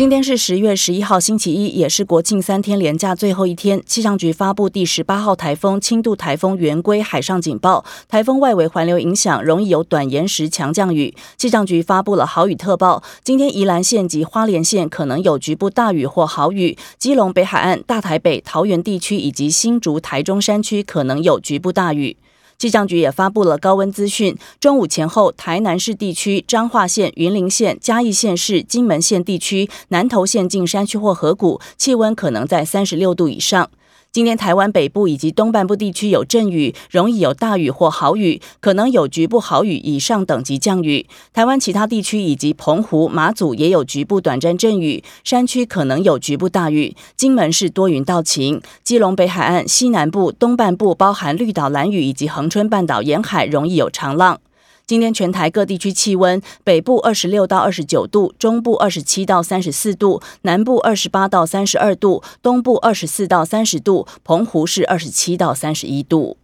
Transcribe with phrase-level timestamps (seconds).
[0.00, 3.82] 今天是十月十一号，星期一，也是国庆三天连假最后一天。
[3.84, 11.14] 气象局发布第十八号台风轻度台风圆规海上警报，台风外围环流影响，容易有短延时强降雨。
[11.36, 22.16] 气象局发布了豪雨特报，今天宜兰县及花莲县可能有局部大雨或豪雨，基隆北海岸、大台北、桃园地区以及新竹、台中山区可能有局部大雨。
[22.60, 33.70] 气象局也发布了高温资讯，中午前后，台南市地区、彰化县、云林县、嘉义县市、金门县地区、南投县近山区或河谷，气温可能在三十六度以上。
[34.12, 41.06] 今天台湾北部以及东半部地区有阵雨，容易有大雨或豪雨，可能有局部豪雨以上等级降雨。
[41.32, 46.96] 台湾其他地区以及澎湖、马祖也有局部短暂阵雨，山区可能有局部大雨。
[47.16, 54.40] 金门是多云到晴，基隆北海岸西南部、东半部包含绿岛、蓝屿以及恒春半岛沿海容易有长浪。
[54.90, 66.38] 今天全台各地区气温：北部二十六到二十九度，中部二十七到三十四度，南部二十八到三十二度，东部二十四到三十度，澎湖是二十七到三十一度。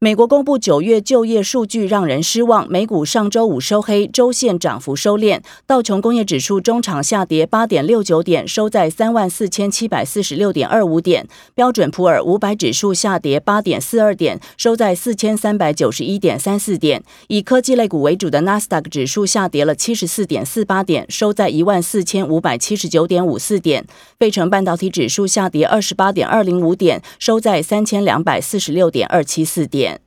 [0.00, 5.40] 美国公布九月就业数据让人失望，美股上周五收黑，周线涨幅收敛。
[5.66, 11.26] 道琼工业指数中场下跌八点六九点，收在三万四千七百四十六点二五点。
[11.52, 17.02] 标准普尔五百指数下跌八点四二点，收在四千三百九十一点三四点。
[17.26, 23.84] 以科技类股为主的纳斯达克指数下跌了七十四点四八点，收在一万四千五百七十九点五四点。
[24.16, 29.97] 费城半导体指数下跌二十八点二零五点，收在三千两百四十六点二七四点。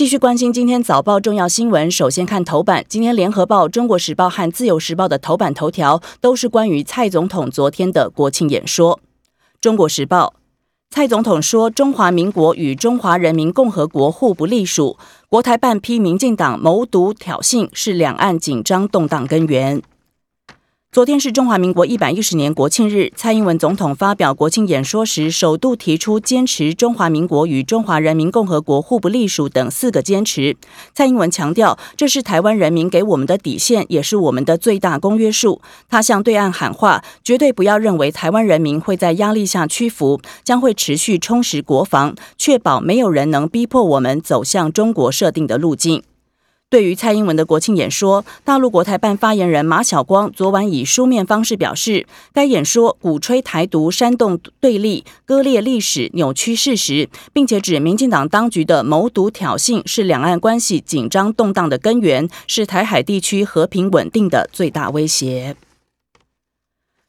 [0.00, 1.90] 继续关心今天早报重要新闻。
[1.90, 8.98] 首先看头版，今天联合报、中国时报和自由时报的头版头条都是关于蔡总统昨天的国庆演说。
[9.60, 10.32] 中国时报，
[10.88, 14.96] 蔡总统说：“中华民国与中华人民共和国互不隶属。”
[15.28, 19.82] 国台办批民进党谋独挑衅，是两岸紧张动荡根源。
[20.92, 30.56] 昨天是中华民国一百一十年国庆日，蔡英文总统发表国庆演说时，首度提出坚持中华民国与中华人民共和国互不隶属等四个坚持。
[30.92, 35.62] 蔡英文强调，这是台湾人民给我们的底线，也是我们的最大公约数。
[35.88, 46.02] 他向对岸喊话，绝对不要认为台湾人民会在压力下屈服，将会持续充实国防，确保没有人能逼迫我们走向中国设定的路径。
[46.70, 65.56] 对于蔡英文的国庆演说，大陆国台办发言人马晓光昨晚以书面方式表示，该演说鼓吹台独、煽动对立、割裂历史、扭曲事实，并且指民进党当局的谋独挑衅是两岸关系紧张动荡的根源，是台海地区和平稳定的最大威胁。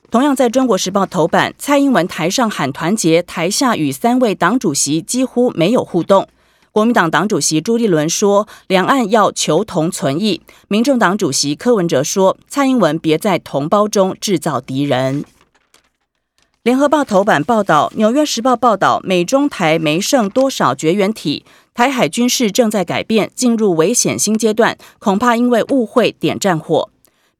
[0.09, 6.27] 同样，在中国时报头版，蔡英文台上喊团结，台下与三位党主席几乎没有互动。
[6.71, 15.25] 国民党党主席朱立伦说：“两岸要求同存异。”民众党主席柯文哲说：“蔡英文别在同胞中制造敌人。”
[16.63, 21.43] 联合报头版报道，纽约时报报道，美中台没剩多少绝缘体，
[21.73, 26.90] 台海军事正在改变，进入危险新阶段，恐怕因为误会点战火。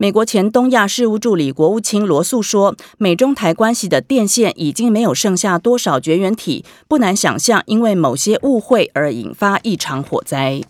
[0.02, 10.64] 美国前东亚事务助理国务卿罗素说：“美中台关系的电线已经没有剩下多少绝缘体，不难想象，因为某些误会而引发一场火灾。”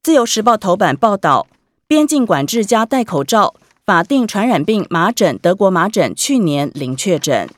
[0.00, 1.48] 自由时报头版报道：
[1.88, 7.50] 边境管制加戴口罩，法定传染病麻疹，德国麻疹去年零确诊。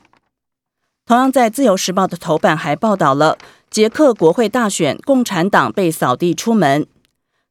[1.05, 3.37] 同样在自由时报的头版还报道了
[3.69, 6.87] 捷克国会大选，共产党被扫地出门。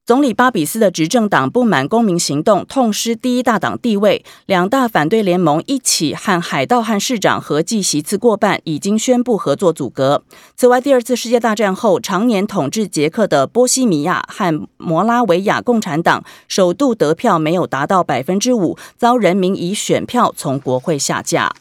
[0.06, 4.22] 总理巴比斯的执政党不满公民行动，痛失第一大党地位。
[4.44, 10.22] 两大反对联盟一起和海盗和市长合计席次过半，已经宣布合作阻隔。
[10.54, 21.54] 此外，第二次世界大战后常年统治捷克的波西米亚和摩拉维亚共产党首度得票没有达到百分之五，遭人民以选票从国会下架。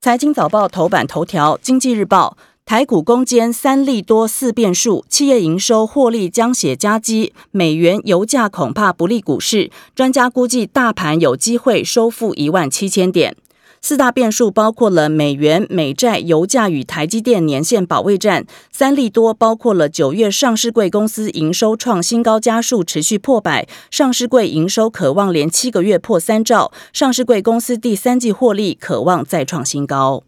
[0.00, 2.38] 财经早报头版头条，《经济日报》。
[2.68, 9.70] 台股攻坚三利多四变数，企业营收获利将写加基，美元油价恐怕不利股市。
[9.94, 13.34] 专家估计大盘有机会收复一万七千点。
[13.80, 18.44] 四大变数包括了美元、美债、油价与台积电年线保卫战。
[18.70, 30.24] 三利多包括了九月上市贵公司营收创新高，加速持续破百，上市贵营收渴望连七个月破三兆，上市贵公司第三季获利渴望再创新高。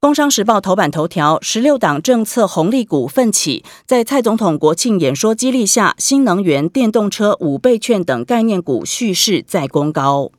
[0.00, 10.30] 工商时报头版头条：十六党政策红利股奋起，在蔡总统国庆演说激励下，新能源、电动车、五倍券等概念股蓄势再攻高。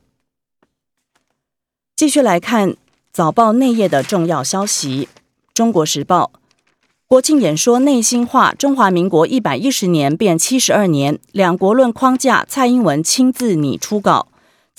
[1.94, 2.74] 继续来看
[3.12, 5.10] 早报内页的重要消息：
[5.52, 6.32] 中国时报
[7.06, 14.28] 国庆演说内心话，中华民国一百一十年变七十二年，两国论框架，蔡英文亲自拟初稿。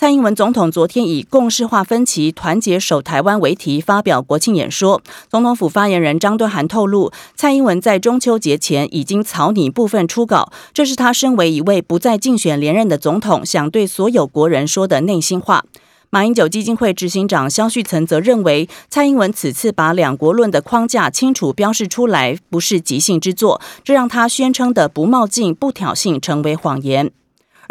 [0.01, 5.00] 蔡英文总统昨天以“共识化分歧，团结守台湾”为题发表国庆演说。
[5.30, 15.63] 总统府发言人张敦涵透露，蔡英文在中秋节前已经草拟部分初稿，这是他身为一位不再竞选连任的总统，想对所有国人说的内心话。
[16.09, 27.12] 马英九基金会执行长肖旭岑则认为，蔡英文此次把两国论的框架清楚标示出来，不是即兴之作，这让他宣称的不冒进、不挑衅成为谎言。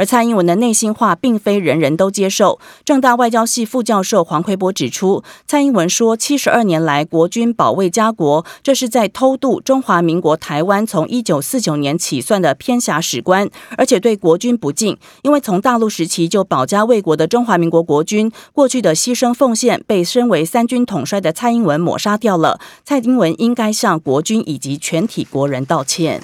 [0.00, 2.58] 而蔡英文的内心话并非人人都接受。
[2.86, 14.96] 正大外交系副教授黄奎博指出，蔡英文说七十二年来国军保卫家国，这是在偷渡中华民国台湾从一九四九年起算的偏狭史观，而且对国军不敬。
[15.20, 22.58] 因为从大陆时期就保家卫国的中华民国国军过去的牺牲奉献，被身为三军统帅的蔡英文抹杀掉了。
[22.82, 26.22] 蔡英文应该向国军以及全体国人道歉。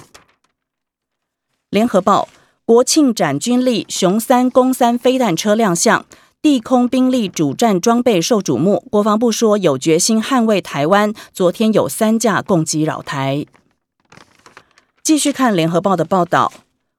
[1.68, 2.26] 联合报。
[2.66, 6.04] 国庆展军力，雄三攻三飞弹车亮相，
[6.42, 8.84] 地空兵力主战装备受瞩目。
[8.90, 11.14] 国防部说有决心捍卫台湾。
[11.32, 13.46] 昨天有三架共击扰台。
[15.00, 16.52] 继续看联合报的报道，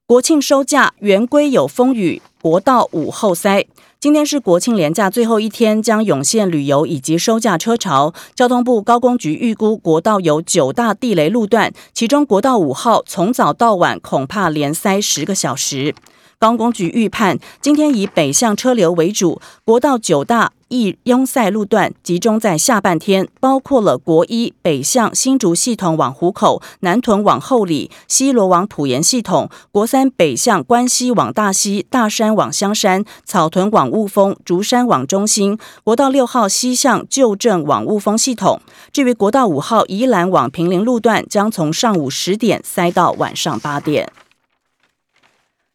[0.05, 3.67] 国庆收假，圆规有风雨，国道五后塞。
[3.99, 8.13] 今天是国庆连假最后一天，将涌现旅游以及收假车潮。
[8.33, 15.93] 交通部高工局预估，国道有九大地雷路段，其中国道五号从早到晚恐怕连塞十个小时。
[16.39, 38.61] 高工局预判，今天以北向车流为主，国道九大易拥塞路段集中在下半天，包括了国一北向新竹系统往湖口、南屯往后里、西罗往土岩系统；国三北向关西往大溪、大山往香山、草屯往雾峰、竹山往中心；国道六号西向旧镇往雾峰系统。
[38.91, 44.11] 至于国道五号宜兰往平陵路段，将从上午十点塞到晚上八点。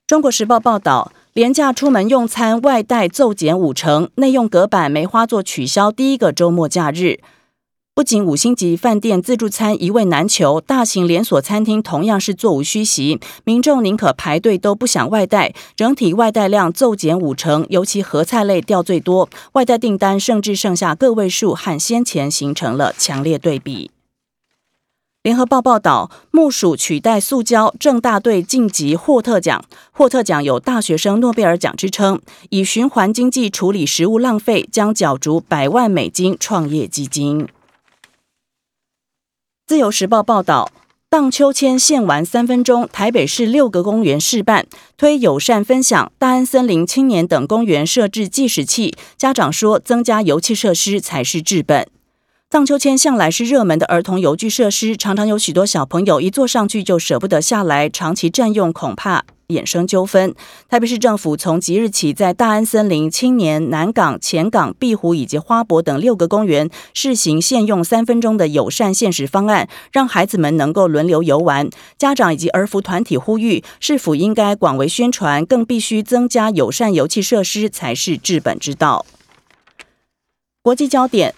[0.07, 7.21] 中国时报报道，廉价出门用餐外带骤减五成，内用隔板梅花座取消第一个周末假日。
[7.95, 23.91] 不仅五星级饭店自助餐一位难求，大型连锁餐厅同样是座无虚席，民众宁可排队都不想外带，整体外带量骤减五成，尤其合菜类掉最多，外带订单甚至剩下个位数，和先前形成了强烈对比。
[25.23, 29.65] 联合报报道，木薯取代塑胶，正大队晋级霍特奖。
[29.93, 32.21] 霍特奖有大学生诺贝尔奖之称，
[32.51, 37.47] 以循环经济处理食物浪费，将角逐百万美金创业基金。
[39.65, 40.73] 自由时报报道，
[41.09, 44.67] 荡秋千限玩三分钟，台北市六个公园试办，
[44.97, 46.11] 推友善分享。
[46.19, 51.87] 大安森林、青年等公园设置计时器，家长说增加游憩设施才是治本。
[52.53, 60.35] 荡秋千向来是热门的儿童游具设施，常常有许多小朋友一坐上去就舍不得下来，长期占用恐怕衍生纠纷。
[60.69, 71.71] 台北市政府从即日起，在大安森林、青年、南港、前港、碧湖以及花博等六个公园试行限用三分钟的友善限时方案，让孩子们能够轮流游玩。
[71.97, 79.07] 家长以及儿福团体呼吁，是否应该广为宣传，更必须增加友善游憩设施，才是治本之道。
[80.61, 81.35] 国际焦点。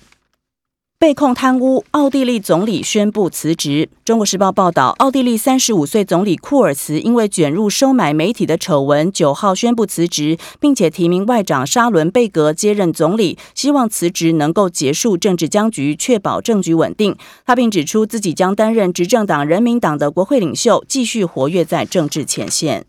[1.05, 3.91] 被控贪污，奥地利总理宣布辞职。
[4.07, 17.15] 中国时报报道，奥地利三十五岁总理库尔茨因为卷入收买媒体的丑闻，九号宣布辞职，并且提名外长沙伦贝格接任总理，希望辞职能够结束政治僵局，确保政局稳定。
[17.45, 22.87] 他并指出自己将担任执政党人民党的国会领袖，继续活跃在政治前线。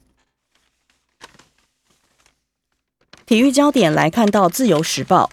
[3.26, 5.30] 体育焦点来看到自由时报。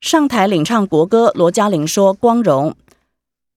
[0.00, 2.74] 上台领唱国歌，罗嘉玲说：“光荣。”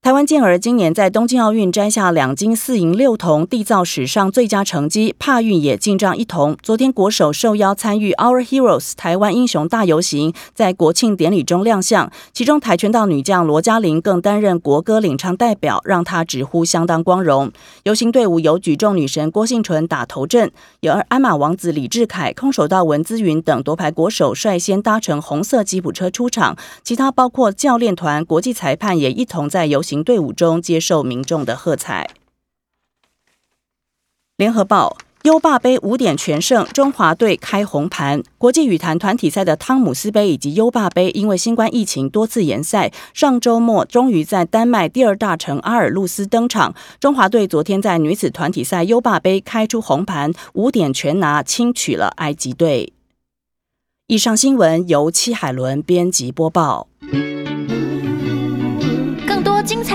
[0.02, 5.14] 台湾健儿今年在东京奥运摘下两金四银六铜，缔造史上最佳成绩。
[5.18, 6.56] 帕运也进账一铜。
[6.62, 12.10] 昨天国手受邀参与 Our Heroes 台湾英雄大游行，在国庆典礼中亮相。
[12.32, 17.52] 其中跆拳道女将罗嘉玲更担任国歌领唱代表，让她直呼相当光荣。
[17.82, 26.56] 游行队伍由举重女神郭幸纯打头阵，有鞍马王子李志凯、空手道文姿云等夺牌国手率先搭乘红色吉普车出场。
[26.82, 29.82] 其他包括教练团、国际裁判也一同在游。
[29.89, 32.10] 行行队伍中接受民众的喝彩。
[34.36, 38.22] 联合报优霸杯五点全胜，中华队开红盘。
[38.38, 46.72] 国际羽坛团体赛的汤姆斯杯以及优霸杯，因为新冠疫情多次延赛，上周末终于在丹麦第二大城阿尔路斯登场。
[47.00, 52.92] 中华队昨天在女子团体赛优霸杯开出红盘，五点全拿，轻取了埃及队。
[54.06, 56.88] 以上新闻由戚海伦编辑播报。